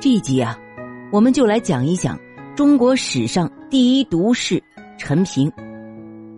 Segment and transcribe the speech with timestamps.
[0.00, 0.58] 这一集啊，
[1.12, 2.18] 我们就来讲一讲
[2.56, 4.62] 中国史上第一毒士
[4.96, 5.52] 陈平。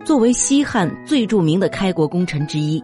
[0.03, 2.83] 作为西汉最著名的开国功臣之一，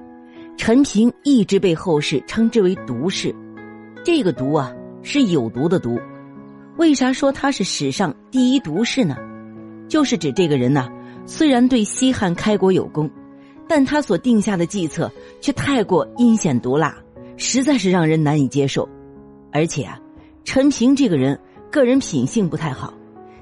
[0.55, 3.36] 陈平一直被后世称之为毒士。
[4.05, 4.71] 这个“毒”啊，
[5.04, 6.00] 是有毒的“毒”。
[6.80, 9.18] 为啥说他是史上第一毒士呢？
[9.89, 10.88] 就是指这个人呐，
[11.25, 13.11] 虽然对西汉开国有功，
[13.68, 15.11] 但他所定下的计策
[15.41, 16.96] 却太过阴险毒辣，
[17.36, 18.88] 实在是让人难以接受。
[19.52, 20.00] 而且啊。
[20.44, 21.39] 陈平这个人，
[21.71, 22.93] 个人品性不太好，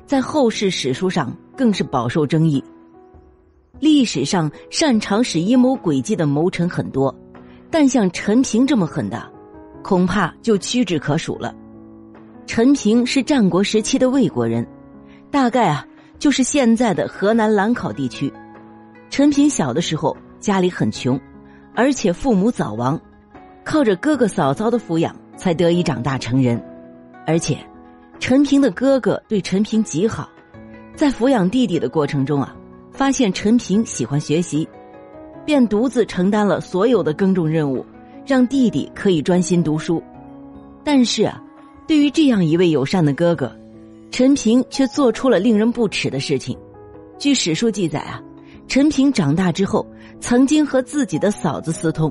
[0.05, 2.63] 在后世史书上更是饱受争议。
[3.79, 7.15] 历史上擅长使阴谋诡计的谋臣很多，
[7.69, 9.31] 但像陈平这么狠的，
[9.83, 11.53] 恐怕就屈指可数了。
[12.45, 14.67] 陈平是战国时期的魏国人，
[15.29, 15.85] 大概啊
[16.17, 18.31] 就是现在的河南兰考地区。
[19.09, 21.19] 陈平小的时候家里很穷，
[21.75, 22.99] 而且父母早亡，
[23.63, 26.61] 靠着哥哥嫂嫂的抚养才得以长大成人。
[27.27, 27.57] 而且，
[28.21, 30.29] 陈平的哥哥对陈平极好，
[30.95, 32.55] 在抚养弟弟的过程中啊，
[32.89, 34.65] 发现陈平喜欢学习，
[35.45, 37.85] 便独自承担了所有的耕种任务，
[38.25, 40.01] 让弟弟可以专心读书。
[40.85, 41.43] 但是啊，
[41.85, 43.53] 对于这样一位友善的哥哥，
[44.09, 46.57] 陈平却做出了令人不齿的事情。
[47.19, 48.23] 据史书记载啊，
[48.69, 49.85] 陈平长大之后，
[50.21, 52.09] 曾经和自己的嫂子私通，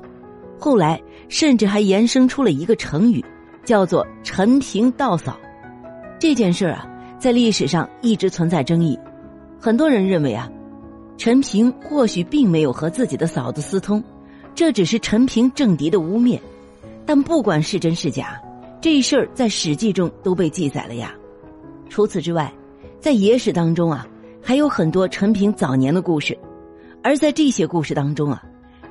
[0.59, 3.25] 后来甚至还延伸出了一个成语。
[3.67, 5.37] 叫做陈平道嫂，
[6.21, 8.97] 这件事啊，在历史上一直存在争议。
[9.61, 10.49] 很多人认为啊，
[11.19, 14.03] 陈平或许并没有和自己的嫂子私通，
[14.55, 16.41] 这只是陈平政敌的污蔑。
[17.05, 18.41] 但不管是真是假，
[18.81, 21.13] 这事儿在史记中都被记载了呀。
[21.89, 22.53] 除此之外，
[23.01, 24.07] 在野史当中啊，
[24.41, 26.39] 还有很多陈平早年的故事，
[27.03, 28.45] 而在这些故事当中啊，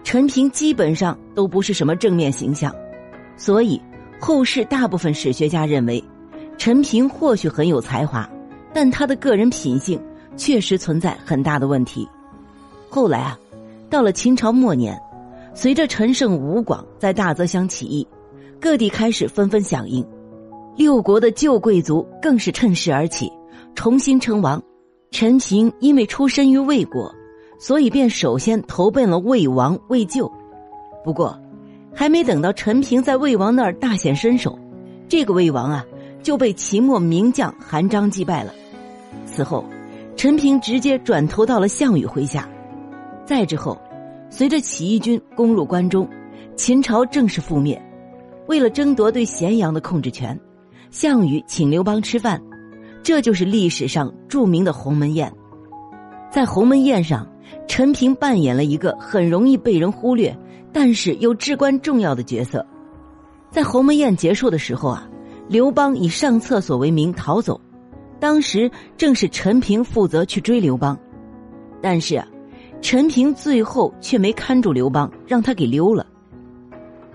[0.03, 2.76] 陈平基本上都不是什么正面形象，
[3.38, 3.81] 所以。
[4.19, 6.03] 后世大部分史学家认为，
[6.58, 8.27] 陈平或许很有才华，
[8.73, 10.02] 但他的个人品性
[10.35, 12.07] 确实存在很大的问题。
[12.90, 13.38] 后来啊，
[13.90, 15.00] 到了秦朝末年，
[15.53, 18.07] 随着陈胜吴广在大泽乡起义，
[18.59, 20.03] 各地开始纷纷响应，
[20.75, 23.31] 六国的旧贵族更是趁势而起，
[23.75, 24.61] 重新称王。
[25.11, 27.13] 陈平因为出身于魏国，
[27.59, 30.31] 所以便首先投奔了魏王魏咎。
[31.03, 31.40] 不过。
[31.95, 34.59] 还没等到陈平在魏王那儿大显身手，
[35.07, 35.85] 这个魏王啊
[36.22, 38.53] 就被秦末名将韩章击败了。
[39.25, 39.63] 此后，
[40.17, 42.50] 陈平直接转投到了项羽麾下。
[43.25, 43.79] 再之后，
[44.29, 46.07] 随着起义军攻入关中，
[46.57, 47.81] 秦朝正式覆灭。
[48.47, 50.38] 为了争夺对咸阳的控制权，
[50.91, 52.39] 项羽请刘邦吃饭，
[53.01, 55.31] 这就是历史上著名的鸿门宴。
[56.29, 57.25] 在鸿门宴上，
[57.67, 60.38] 陈平扮演了一个很容易被人忽略。
[60.75, 62.66] 但是又至关重要的角色，
[63.50, 65.09] 在鸿门宴结束的时候啊，
[65.47, 67.58] 刘邦以上厕所为名逃走，
[68.19, 71.00] 当时正是陈平负责去追刘邦，
[71.81, 72.28] 但是啊，
[72.81, 76.06] 陈平最后却没看住刘邦，让他给溜了。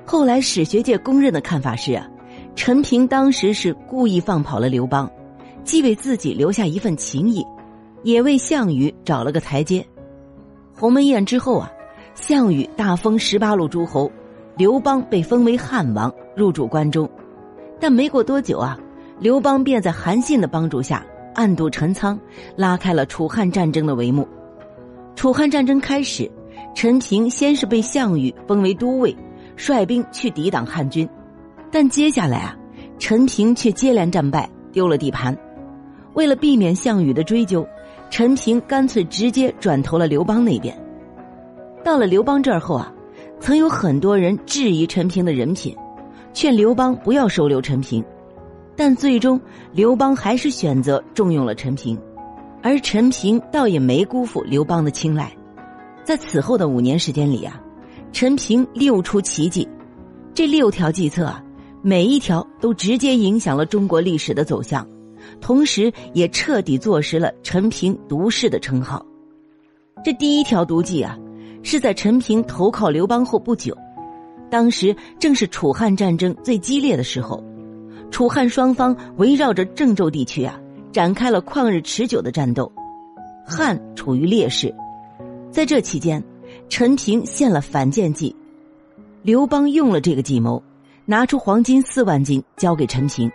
[0.06, 2.08] 后来史学界公认的看法是啊，
[2.56, 5.06] 陈平当时是故意放跑了刘邦，
[5.64, 7.44] 既为自己留下一份情谊，
[8.04, 9.86] 也为项羽找了个台阶。
[10.74, 11.70] 鸿门宴之后啊。
[12.20, 14.12] 项羽大封十八路诸侯，
[14.54, 17.08] 刘邦被封为汉王，入主关中。
[17.80, 18.78] 但没过多久啊，
[19.18, 21.02] 刘邦便在韩信的帮助下
[21.34, 22.20] 暗度陈仓，
[22.56, 24.28] 拉开了楚汉战争的帷幕。
[25.16, 26.30] 楚汉战争开始，
[26.74, 29.16] 陈平先是被项羽封为都尉，
[29.56, 31.08] 率兵去抵挡汉军。
[31.72, 32.54] 但接下来啊，
[32.98, 35.34] 陈平却接连战败，丢了地盘。
[36.12, 37.66] 为了避免项羽的追究，
[38.10, 40.76] 陈平干脆直接转投了刘邦那边。
[41.82, 42.92] 到了刘邦这儿后啊，
[43.40, 45.74] 曾有很多人质疑陈平的人品，
[46.32, 48.04] 劝刘邦不要收留陈平，
[48.76, 49.40] 但最终
[49.72, 51.98] 刘邦还是选择重用了陈平，
[52.62, 55.32] 而陈平倒也没辜负刘邦的青睐。
[56.04, 57.60] 在此后的五年时间里啊，
[58.12, 59.66] 陈平六出奇迹，
[60.34, 61.42] 这六条计策啊，
[61.82, 64.86] 每一条都直接影响了中国历史的走向，
[65.40, 69.04] 同时也彻底坐实了陈平毒士的称号。
[70.04, 71.18] 这第一条毒计啊。
[71.62, 73.76] 是在陈平投靠刘邦后不久，
[74.50, 77.42] 当时正是楚汉战争最激烈的时候，
[78.10, 80.58] 楚汉双方围绕着郑州地区啊
[80.90, 82.70] 展开了旷日持久的战斗，
[83.46, 84.74] 汉处于劣势。
[85.50, 86.22] 在这期间，
[86.68, 88.34] 陈平献了反间计，
[89.22, 90.62] 刘邦用了这个计谋，
[91.04, 93.30] 拿出黄金四万斤交给陈平，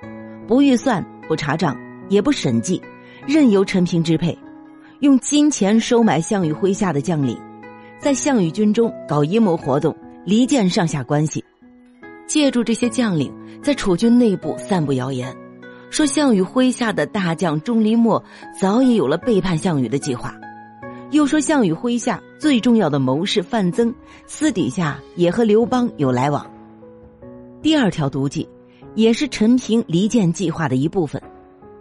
[0.47, 1.77] 不预算、不查账、
[2.09, 2.81] 也不审计，
[3.27, 4.37] 任由陈平支配，
[4.99, 7.37] 用金钱收买项羽麾下的将领。
[7.99, 9.95] 在项羽军中搞阴谋活动，
[10.25, 11.43] 离间上下关系，
[12.27, 13.33] 借助这些将领
[13.63, 15.35] 在楚军内部散布谣言，
[15.89, 18.21] 说项羽麾下的大将钟离昧
[18.59, 20.35] 早已有了背叛项羽的计划，
[21.11, 23.93] 又说项羽麾下最重要的谋士范增
[24.27, 26.45] 私底下也和刘邦有来往。
[27.61, 28.47] 第二条毒计，
[28.93, 31.19] 也是陈平离间计划的一部分，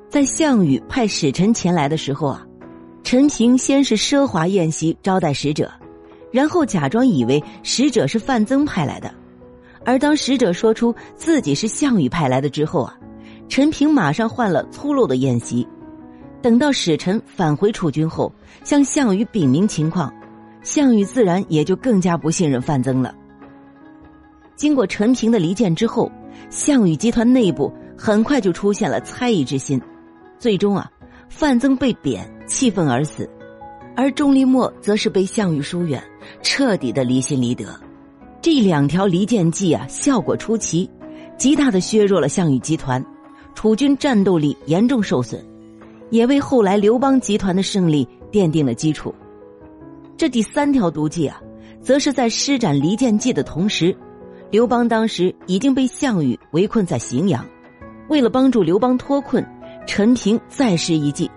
[0.08, 2.46] 在项羽派使臣前来的时候啊，
[3.02, 5.70] 陈平先是奢华宴席招待使者，
[6.34, 9.08] 然后假装以为使者是范增派来的，
[9.84, 12.98] 而当使者说出自己是项羽派来的之后啊。
[13.48, 15.64] 陈平马上换了粗陋的宴席，
[16.42, 18.34] 等到使臣返回楚军后，
[18.64, 20.12] 向项羽禀明情况，
[20.64, 23.14] 项羽自然也就更加不信任范增了。
[24.56, 26.10] 经过陈平的离间之后，
[26.50, 29.80] 项羽集团内部很快就出现了猜疑之心，
[30.36, 30.90] 最终啊，
[31.28, 33.30] 范增被贬，气愤而死，
[33.94, 36.02] 而钟离昧则是被项羽疏远，
[36.44, 37.74] 彻底的离心离德。
[38.40, 40.88] 这两条离间计啊，效果出奇，
[41.38, 43.04] 极大的削弱了项羽集团。
[43.54, 45.42] 楚军战斗力严重受损，
[46.10, 49.14] 也为后来刘邦集团的胜利奠定了基础。
[50.16, 51.40] 这第三条毒计啊，
[51.80, 53.96] 则是在施展离间计的同时，
[54.50, 57.44] 刘邦当时已经被项羽围困在荥阳。
[58.08, 59.42] 为了帮助刘邦脱困，
[59.86, 61.30] 陈平再施一计，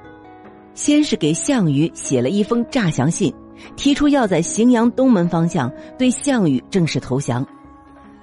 [0.73, 3.33] 先是给项羽写了一封诈降信，
[3.75, 7.45] 提出要在荥阳东门方向对项羽正式投降。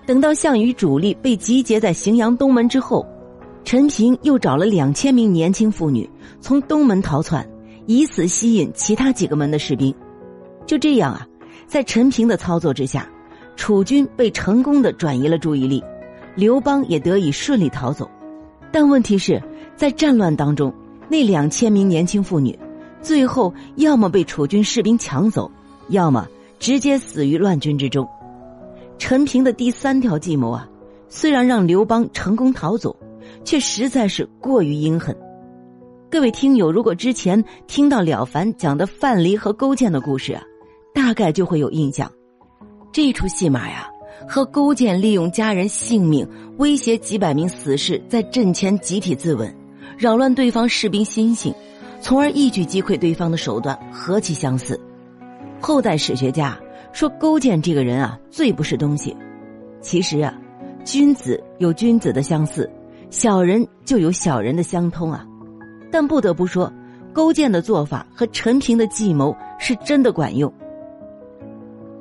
[0.06, 3.06] 等到项羽主力被集结在荥阳东门之后。
[3.66, 6.06] 陈平又找了两千名年轻妇女
[6.38, 7.48] 从东门逃窜，
[7.86, 9.92] 以此吸引其他几个门的士兵。
[10.66, 11.26] 就这样啊，
[11.66, 13.08] 在陈平的操作之下，
[13.56, 15.82] 楚军被成功的转移了注意力，
[16.34, 18.06] 刘邦也得以顺利逃走。
[18.70, 19.42] 但问题是，
[19.74, 20.70] 在战乱当中，
[21.08, 22.58] 那两千名年轻妇女，
[23.04, 25.48] 最后要么被楚军士兵抢走，
[25.90, 26.26] 要么
[26.58, 28.08] 直接死于乱军之中。
[28.98, 30.68] 陈平的第三条计谋啊，
[31.08, 32.96] 虽然让刘邦成功逃走。
[33.42, 35.16] 却实在是过于阴狠。
[36.10, 40.42] 各位听友，如果之前听到了凡讲的范蠡和勾践的故事啊，
[40.94, 42.10] 大概就会有印象。
[42.92, 43.88] 这出戏码呀，
[44.28, 46.26] 和勾践利用家人性命
[46.58, 49.52] 威胁几百名死士在阵前集体自刎，
[49.98, 51.52] 扰乱对方士兵心性，
[52.04, 54.78] 从而一举击溃对方的手段何其相似。
[55.58, 56.54] 后代史学家
[56.92, 59.16] 说勾践这个人啊，最不是东西。
[59.80, 60.38] 其实啊，
[60.84, 62.70] 君子有君子的相似。
[63.08, 65.24] 小人就有小人的相通啊，
[65.90, 66.70] 但不得不说，
[67.10, 70.52] 勾践的做法和陈平的计谋是真的管用。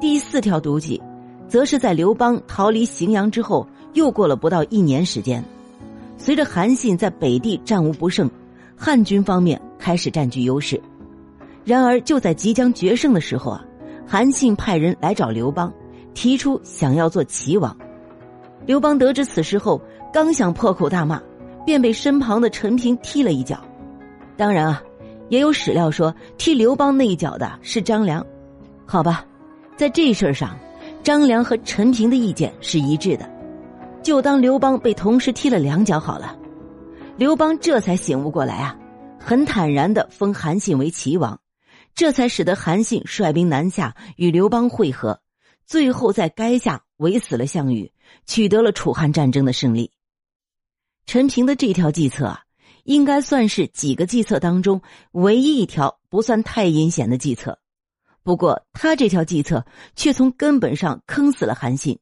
[0.02, 1.02] 第四条毒计，
[1.48, 5.42] 则是在刘邦逃离荥阳之后，又过了不到一年时间，
[6.18, 8.30] 随着韩信在北地战无不胜，
[8.76, 10.81] 汉军方面开始占据优势。
[11.65, 13.65] 然而就在即将决胜的时候啊，
[14.07, 15.71] 韩信派人来找刘邦，
[16.13, 17.75] 提出想要做齐王。
[18.65, 19.81] 刘邦得知此事后。
[20.13, 21.19] 刚想破口大骂，
[21.65, 23.57] 便被身旁的陈平踢了一脚。
[24.38, 24.83] 当然啊，
[25.27, 28.24] 也有史料说踢刘邦那一脚的是张良。
[28.85, 29.25] 好吧，
[29.75, 30.56] 在这事儿上，
[31.01, 33.27] 张良和陈平的意见是一致的，
[34.03, 36.38] 就当刘邦被同时踢了两脚好了。
[37.18, 38.77] 刘邦这才醒悟过来啊，
[39.25, 41.40] 很坦然的封韩信为齐王，
[41.96, 45.22] 这才使得韩信率兵南下与刘邦会合，
[45.66, 47.94] 最后在垓下围死了项羽，
[48.25, 49.92] 取得了楚汉战争的胜利。
[51.06, 52.42] 陈平的这条计策啊，
[52.83, 54.81] 应该算是几个计策当中
[55.14, 57.59] 唯一一条不算太阴险的计策。
[58.24, 61.97] 不过，他这条计策却从根本上坑死了韩信，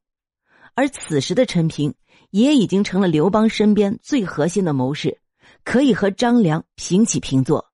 [0.74, 1.93] 而此时的陈平
[2.31, 5.20] 也已经成了刘邦身边最核心的谋士，
[5.63, 7.70] 可以和张良平起平坐。